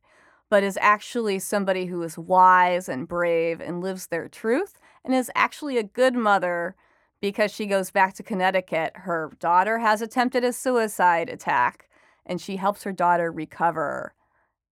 [0.53, 5.31] but is actually somebody who is wise and brave and lives their truth and is
[5.35, 6.77] actually a good mother
[7.23, 8.93] because she goes back to Connecticut.
[8.95, 11.89] Her daughter has attempted a suicide attack
[12.27, 14.13] and she helps her daughter recover.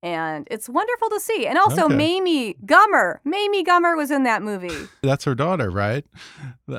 [0.02, 1.46] And it's wonderful to see.
[1.46, 1.94] And also, Okay.
[1.94, 3.18] Mamie Gummer.
[3.24, 4.88] Mamie Gummer was in that movie.
[5.02, 6.04] That's her daughter, right?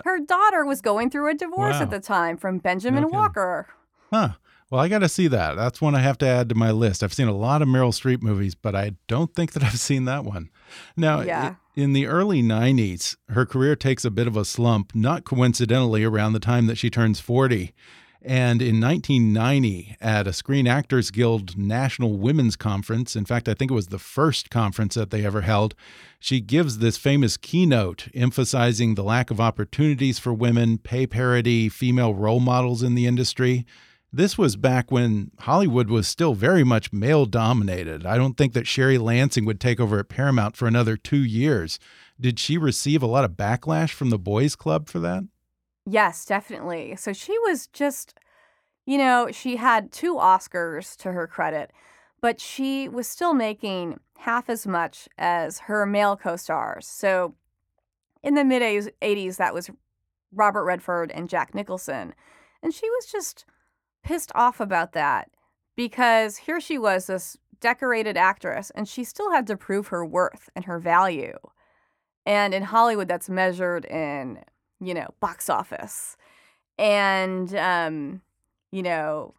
[0.04, 1.82] Her daughter was going through a divorce Wow.
[1.84, 3.16] at the time from Benjamin kidding.
[3.18, 3.68] Walker.
[4.12, 4.30] Huh.
[4.72, 5.56] Well, I got to see that.
[5.56, 7.04] That's one I have to add to my list.
[7.04, 10.06] I've seen a lot of Meryl Streep movies, but I don't think that I've seen
[10.06, 10.50] that one.
[10.98, 11.56] Now, Yeah.
[11.76, 16.34] in the early 90s, her career takes a bit of a slump, not coincidentally around
[16.34, 17.74] the time that she turns 40.
[18.24, 23.72] And in 1990, at a Screen Actors Guild National Women's Conference, in fact, I think
[23.72, 25.74] it was the first conference that they ever held,
[26.20, 32.14] she gives this famous keynote emphasizing the lack of opportunities for women, pay parity, female
[32.14, 33.66] role models in the industry.
[34.14, 38.06] This was back when Hollywood was still very much male dominated.
[38.06, 41.80] I don't think that Sherry Lansing would take over at Paramount for another two years.
[42.20, 45.24] Did she receive a lot of backlash from the boys' club for that?
[45.86, 46.96] Yes, definitely.
[46.96, 48.14] So she was just,
[48.86, 51.72] you know, she had two Oscars to her credit,
[52.22, 56.88] but she was still making half as much as her male co stars.
[56.88, 57.36] So
[58.24, 58.62] in the mid
[59.02, 59.70] 80s, that was
[60.32, 62.14] Robert Redford and Jack Nicholson.
[62.62, 63.46] And she was just
[64.04, 65.30] pissed off about that
[65.76, 70.50] because here she was, this decorated actress, and she still had to prove her worth
[70.56, 71.38] and her value.
[72.26, 74.44] And in Hollywood, that's measured in,
[74.82, 76.18] you know, box office
[76.78, 78.22] and, um,
[78.72, 79.34] you know,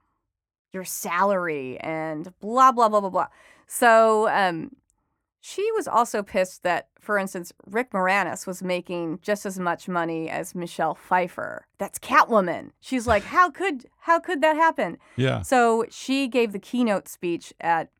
[0.72, 3.26] your salary and blah, blah, blah, blah, blah.
[3.66, 4.76] So um,
[5.40, 10.30] she was also pissed that, for instance, Rick Moranis was making just as much money
[10.30, 11.66] as Michelle Pfeiffer.
[11.78, 12.70] That's Catwoman.
[12.80, 14.98] She's like, how could how could that happen?
[15.16, 15.42] Yeah.
[15.42, 17.90] So she gave the keynote speech at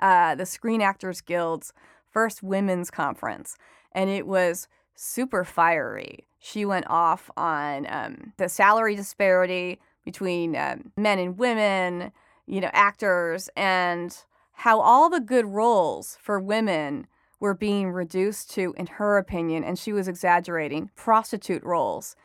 [0.00, 1.72] uh, the Screen Actors Guild's
[2.10, 3.56] first women's conference,
[3.92, 6.26] and it was super fiery.
[6.38, 12.12] She went off on um, the salary disparity between um, men and women,
[12.46, 14.16] you know, actors, and
[14.52, 17.06] how all the good roles for women
[17.40, 22.16] were being reduced to, in her opinion, and she was exaggerating, prostitute roles.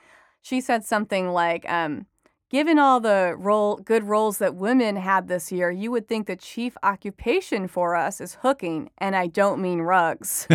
[0.41, 2.05] She said something like, um,
[2.51, 6.35] Given all the role, good roles that women had this year, you would think the
[6.35, 10.49] chief occupation for us is hooking, and I don't mean rugs.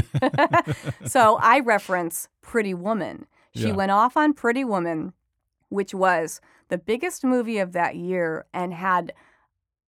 [1.06, 3.24] so I reference Pretty Woman.
[3.54, 3.72] She Yeah.
[3.76, 5.14] went off on Pretty Woman,
[5.70, 9.14] which was the biggest movie of that year and had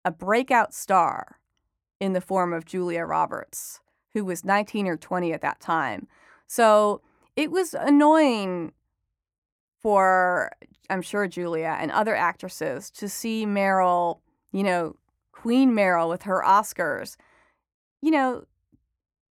[0.05, 1.41] a breakout star
[1.99, 3.81] in the form of Julia Roberts,
[4.15, 6.07] who was 19 or 20 at that time.
[6.47, 7.03] So
[7.35, 8.75] it was annoying
[9.83, 10.53] for,
[10.91, 14.21] I'm sure, Julia and other actresses to see Meryl,
[14.53, 14.97] you know,
[15.33, 17.17] Queen Meryl with her Oscars,
[18.01, 18.45] you know,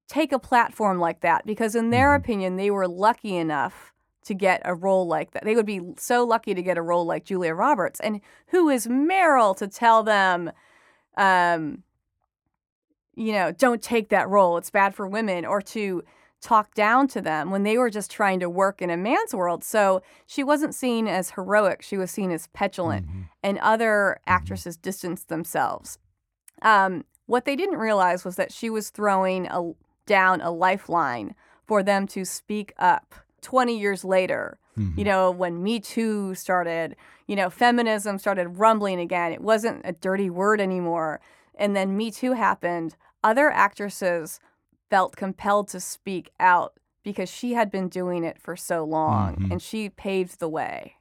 [0.08, 2.16] take a platform like that because, in their Mhm.
[2.16, 3.94] opinion, they were lucky enough
[4.24, 5.44] to get a role like that.
[5.44, 8.00] They would be so lucky to get a role like Julia Roberts.
[8.02, 10.52] And who is Meryl to tell them,
[11.16, 11.84] um,
[13.16, 16.04] you know, don't take that role, it's bad for women, or to
[16.42, 19.64] talk down to them when they were just trying to work in a man's world.
[19.64, 23.30] So she wasn't seen as heroic, she was seen as petulant, Mhm.
[23.44, 25.98] and other actresses distanced themselves.
[26.62, 29.74] Um, what they didn't realize was that she was throwing a,
[30.06, 31.36] down a lifeline
[31.66, 34.58] for them to speak up 20 years later.
[34.78, 34.98] Mhm.
[34.98, 39.34] You know, when Me Too started, you know, feminism started rumbling again.
[39.34, 41.20] It wasn't a dirty word anymore.
[41.56, 42.96] And then Me Too happened.
[43.24, 44.40] Other actresses
[44.90, 46.74] felt compelled to speak out
[47.04, 49.52] because she had been doing it for so long Mhm.
[49.52, 50.94] and she paved the way.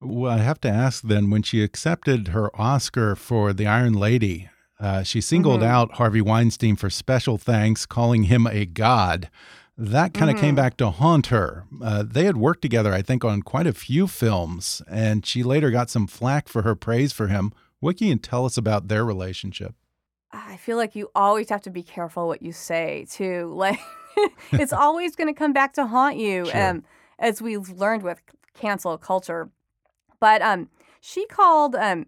[0.00, 4.48] Well, I have to ask then when she accepted her Oscar for The Iron Lady,
[4.78, 5.64] uh, she singled Mhm.
[5.66, 9.28] out Harvey Weinstein for special thanks, calling him a god.
[9.76, 10.56] That kind of came Mhm.
[10.56, 11.64] back to haunt her.
[11.82, 15.70] Uh, they had worked together, I think, on quite a few films, and she later
[15.70, 17.52] got some flack for her praise for him.
[17.80, 19.74] What can you tell us about their relationship?
[20.32, 23.52] I feel like you always have to be careful what you say too.
[23.56, 23.80] Like
[24.52, 26.70] it's always going to come back to haunt you, Sure.
[26.70, 26.84] um,
[27.18, 28.20] as we've learned with
[28.54, 29.48] cancel culture.
[30.20, 30.68] But um,
[31.00, 32.06] she called um,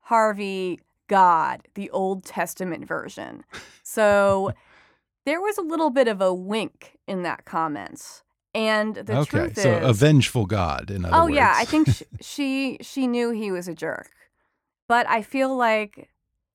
[0.00, 3.44] Harvey God, the Old Testament version.
[3.82, 4.52] So
[5.26, 8.22] there was a little bit of a wink in that comment.
[8.54, 11.36] And the okay, truth so is, a vengeful god, in other oh words.
[11.36, 14.10] yeah, I think sh- she she knew he was a jerk,
[14.88, 16.10] but I feel like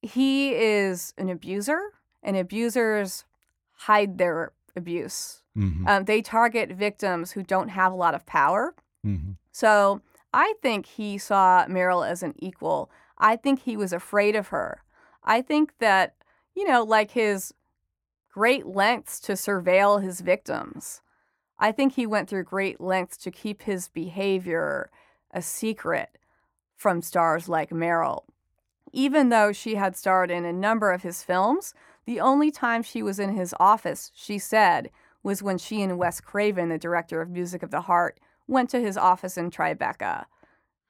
[0.08, 1.80] he is an abuser,
[2.24, 3.26] and abusers
[3.74, 5.44] hide their abuse.
[5.56, 8.76] Mhm, Um, they target victims who don't have a lot of power.
[9.06, 9.38] mhm.
[9.52, 10.02] So
[10.34, 12.92] I think he saw Meryl as an equal.
[13.18, 14.84] I think he was afraid of her.
[15.24, 16.16] I think that
[16.54, 17.54] you know, like his
[18.32, 21.02] great lengths to surveil his victims.
[21.60, 24.90] I think he went through great lengths to keep his behavior
[25.32, 26.18] a secret
[26.76, 28.24] from stars like Meryl.
[28.98, 31.76] Even though she had starred in a number of his films,
[32.08, 34.90] the only time she was in his office, she said,
[35.22, 38.80] was when she and Wes Craven, the director of Music of the Heart, went to
[38.80, 40.26] his office in Tribeca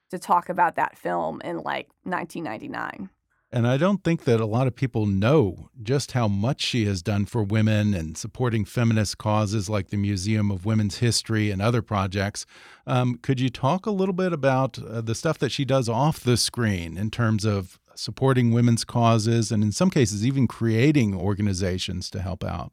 [0.09, 3.09] to talk about that film in like 1999.
[3.51, 7.01] And I don't think that a lot of people know just how much she has
[7.01, 11.81] done for women and supporting feminist causes like the Museum of Women's History and other
[11.81, 12.45] projects.
[12.85, 16.21] Um, could you talk a little bit about uh, the stuff that she does off
[16.21, 22.09] the screen in terms of supporting women's causes and, in some cases, even creating organizations
[22.11, 22.71] to help out?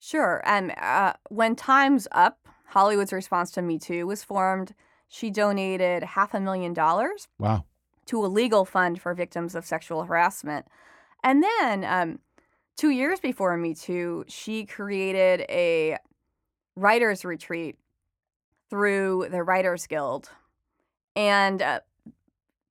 [0.00, 0.42] Sure.
[0.44, 4.74] And uh, when Time's Up, Hollywood's response to Me Too, was formed,
[5.08, 7.64] she donated half a million dollars Wow.
[8.06, 10.66] to a legal fund for victims of sexual harassment.
[11.22, 12.18] And then, um,
[12.76, 15.98] two years before Me Too, she created a
[16.74, 17.76] writers' retreat
[18.70, 20.30] through the Writers Guild
[21.14, 21.80] and uh,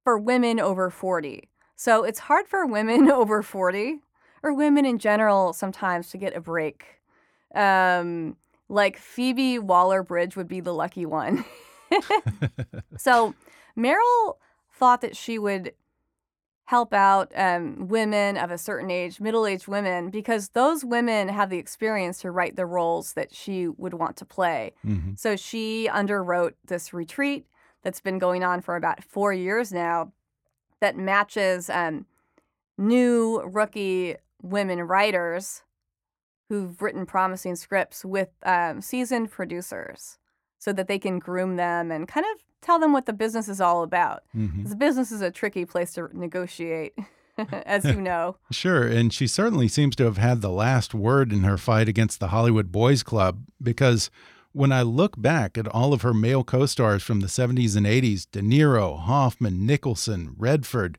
[0.03, 1.47] for women over 40.
[1.81, 4.01] So it's hard for women over 40
[4.43, 7.01] or women in general sometimes to get a break.
[7.55, 8.37] Um,
[8.69, 11.43] like Phoebe Waller Bridge would be the lucky one.
[12.97, 13.33] so
[13.75, 14.35] Meryl
[14.71, 15.73] thought that she would
[16.65, 21.49] help out um, women of a certain age, middle aged women, because those women have
[21.49, 24.73] the experience to write the roles that she would want to play.
[24.85, 25.17] Mhm.
[25.17, 27.47] So she underwrote this retreat
[27.81, 30.11] that's been going on for about four years now
[30.81, 32.05] that matches um,
[32.77, 35.63] new rookie women writers
[36.49, 40.17] who've written promising scripts with um, seasoned producers
[40.59, 43.61] so that they can groom them and kind of tell them what the business is
[43.61, 44.23] all about.
[44.35, 44.67] Mhm.
[44.69, 46.93] The business is a tricky place to negotiate,
[47.65, 48.35] as you know.
[48.51, 52.19] Sure, and she certainly seems to have had the last word in her fight against
[52.19, 54.11] the Hollywood Boys Club because
[54.53, 57.85] when I look back at all of her male co stars from the 70s and
[57.85, 60.97] 80s De Niro, Hoffman, Nicholson, Redford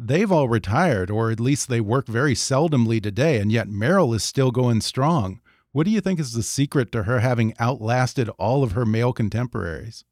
[0.00, 4.24] they've all retired, or at least they work very seldomly today, and yet Meryl is
[4.24, 5.40] still going strong.
[5.72, 9.12] What do you think is the secret to her having outlasted all of her male
[9.12, 10.04] contemporaries?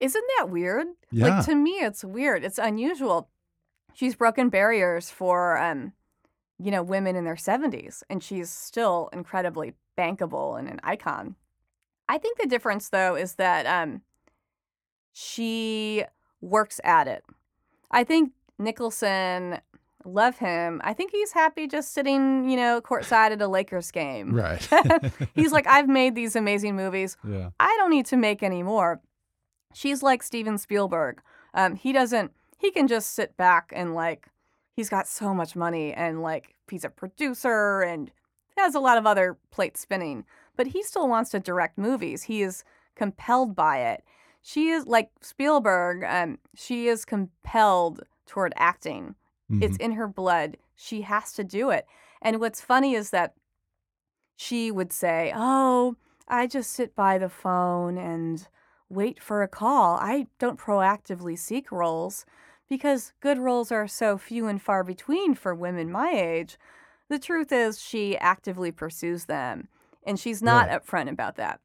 [0.00, 0.88] Isn't that weird?
[1.10, 1.36] Yeah.
[1.36, 2.44] Like to me, it's weird.
[2.44, 3.30] It's unusual.
[3.94, 5.92] She's broken barriers for, um,
[6.58, 11.36] you know, women in their seventies, and she's still incredibly bankable and an icon.
[12.08, 14.02] I think the difference, though, is that um,
[15.12, 16.04] she
[16.40, 17.24] works at it.
[17.90, 19.60] I think Nicholson,
[20.04, 20.80] love him.
[20.84, 24.34] I think he's happy just sitting, you know, courtside at a Lakers game.
[24.34, 24.66] Right.
[25.34, 27.16] he's like, I've made these amazing movies.
[27.26, 27.50] yeah.
[27.60, 29.00] I don't need to make any more.
[29.74, 31.20] She's like Steven Spielberg.
[31.54, 34.28] Um, he doesn't, he can just sit back and like,
[34.74, 38.10] he's got so much money and like, he's a producer and
[38.56, 40.24] has a lot of other plates spinning,
[40.56, 42.24] but he still wants to direct movies.
[42.24, 44.04] He is compelled by it.
[44.42, 49.14] She is like Spielberg, um, she is compelled toward acting.
[49.62, 50.56] It's in her blood.
[50.74, 51.86] She has to do it.
[52.20, 53.34] And what's funny is that
[54.36, 55.96] she would say, Oh,
[56.28, 58.46] I just sit by the phone and
[58.88, 59.96] wait for a call.
[59.96, 62.26] I don't proactively seek roles
[62.68, 66.58] because good roles are so few and far between for women my age.
[67.08, 69.68] The truth is, she actively pursues them,
[70.06, 71.60] and she's not upfront about that.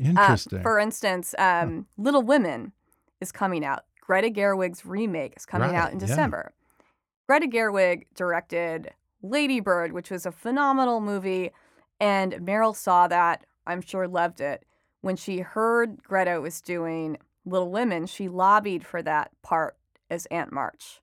[0.00, 0.62] Uh, Interesting.
[0.62, 2.72] for instance, um, Little Women
[3.20, 3.84] is coming out.
[4.00, 6.06] Greta Gerwig's remake is coming out Right, in yeah.
[6.06, 6.52] December.
[7.28, 11.50] Greta Gerwig directed Lady Bird, which was a phenomenal movie,
[12.00, 13.46] and Meryl saw that.
[13.66, 14.64] I'm sure loved it.
[15.00, 17.16] When she heard Greta was doing
[17.46, 19.76] Little Women, she lobbied for that part
[20.10, 21.00] as Aunt March.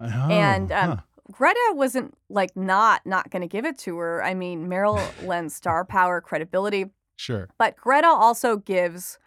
[0.00, 0.96] Oh, and um, huh.
[1.30, 4.22] Greta wasn't like not not going to give it to her.
[4.22, 6.86] I mean, Meryl lends star power, credibility.
[7.16, 7.48] Sure.
[7.58, 9.18] But Greta also gives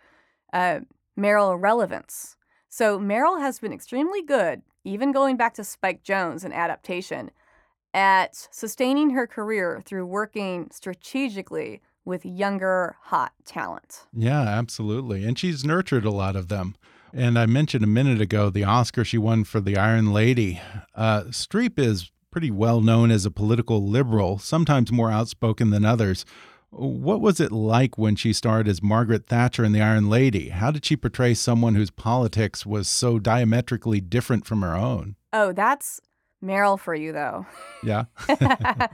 [0.52, 0.80] uh,
[1.18, 2.38] Meryl relevance.
[2.70, 7.30] So Meryl has been extremely good, even going back to Spike Jonze and adaptation,
[7.94, 14.08] at sustaining her career through working strategically with younger, hot talent.
[14.12, 15.24] Yeah, absolutely.
[15.24, 16.76] And she's nurtured a lot of them.
[17.16, 20.60] And I mentioned a minute ago the Oscar she won for The Iron Lady.
[20.96, 26.26] Uh, Streep is pretty well known as a political liberal, sometimes more outspoken than others.
[26.72, 30.50] What was it like when she starred as Margaret Thatcher in The Iron Lady?
[30.50, 35.16] How did she portray someone whose politics was so diametrically different from her own?
[35.32, 36.02] Oh, that's
[36.44, 37.46] Meryl for you, though.
[37.84, 38.06] Yeah.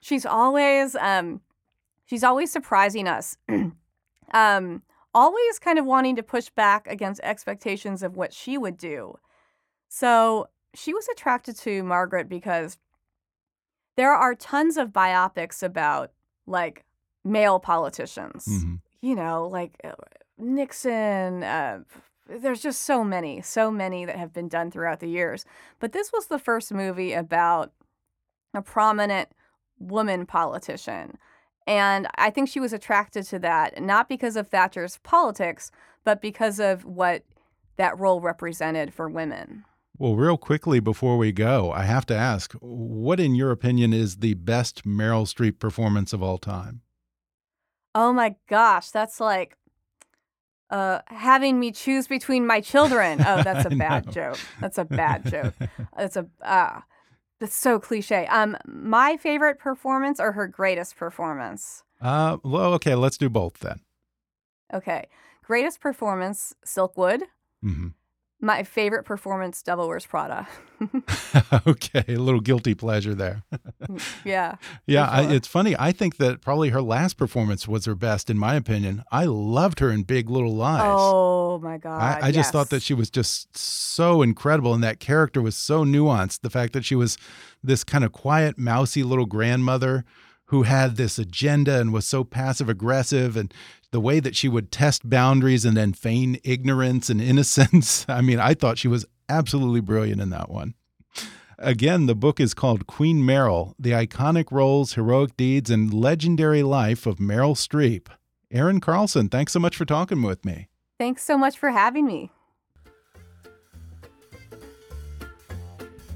[0.00, 1.40] she's always um
[2.06, 3.36] she's always surprising us
[4.34, 4.82] um
[5.14, 9.16] always kind of wanting to push back against expectations of what she would do
[9.88, 12.78] so she was attracted to margaret because
[13.96, 16.12] there are tons of biopics about
[16.46, 16.84] like
[17.24, 18.80] male politicians Mhm.
[19.00, 19.92] you know like uh,
[20.38, 21.80] nixon uh,
[22.28, 25.44] there's just so many so many that have been done throughout the years
[25.78, 27.72] but this was the first movie about
[28.54, 29.30] a prominent
[29.78, 31.16] woman politician.
[31.66, 35.70] And I think she was attracted to that, not because of Thatcher's politics,
[36.04, 37.22] but because of what
[37.76, 39.64] that role represented for women.
[39.98, 44.16] Well, real quickly before we go, I have to ask what, in your opinion, is
[44.16, 46.80] the best Meryl Streep performance of all time?
[47.94, 49.56] Oh my gosh, that's like
[50.70, 53.20] uh, having me choose between my children.
[53.20, 54.38] Oh, that's a bad joke.
[54.60, 55.54] That's a bad joke.
[55.96, 56.80] That's a uh,
[57.42, 58.24] that's so cliche.
[58.28, 61.82] Um, my favorite performance or her greatest performance?
[62.00, 63.80] Uh, well, okay, let's do both then.
[64.72, 65.08] Okay,
[65.44, 67.22] greatest performance, Silkwood.
[67.60, 67.88] hmm
[68.44, 70.48] My favorite performance, Devil Wears Prada.
[71.66, 73.44] okay, a little guilty pleasure there.
[73.88, 74.56] Mm, yeah.
[74.84, 75.76] yeah, for I, it's funny.
[75.78, 79.04] I think that probably her last performance was her best, in my opinion.
[79.12, 80.82] I loved her in Big Little Lies.
[80.84, 82.00] Oh my God.
[82.00, 85.84] I, I just thought that she was just so incredible, and that character was so
[85.84, 86.40] nuanced.
[86.40, 87.16] The fact that she was
[87.62, 90.04] this kind of quiet, mousy little grandmother
[90.52, 93.54] who had this agenda and was so passive aggressive, and
[93.90, 98.04] the way that she would test boundaries and then feign ignorance and innocence.
[98.06, 100.74] I mean, I thought she was absolutely brilliant in that one.
[101.58, 107.06] Again, the book is called Queen Meryl The Iconic Roles, Heroic Deeds, and Legendary Life
[107.06, 108.08] of Meryl Streep.
[108.50, 110.68] Erin Carlson, thanks so much for talking with me.
[110.98, 112.30] Thanks so much for having me.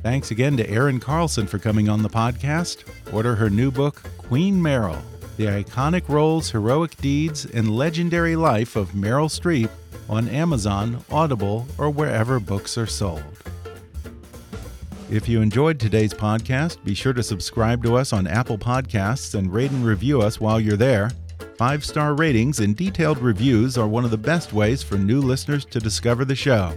[0.02, 2.84] Thanks again to Erin Carlson for coming on the podcast.
[3.12, 5.00] Order her new book, Queen Meryl
[5.36, 9.70] The Iconic Roles, Heroic Deeds, and Legendary Life of Meryl Streep
[10.08, 13.22] on Amazon, Audible, or wherever books are sold.
[15.08, 19.54] If you enjoyed today's podcast, be sure to subscribe to us on Apple Podcasts and
[19.54, 21.12] rate and review us while you're there.
[21.56, 25.64] Five star ratings and detailed reviews are one of the best ways for new listeners
[25.66, 26.76] to discover the show.